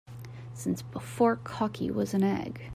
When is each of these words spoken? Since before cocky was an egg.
Since 0.55 0.81
before 0.81 1.35
cocky 1.35 1.91
was 1.91 2.15
an 2.15 2.23
egg. 2.23 2.59